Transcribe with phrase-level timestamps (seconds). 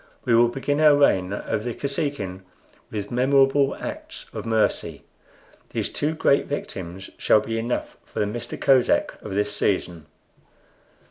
[0.25, 2.41] We will begin our reign over the Kosekin
[2.89, 5.03] with memorable acts of mercy.
[5.69, 10.07] These two great victims shall be enough for the Mista Kosek of this season.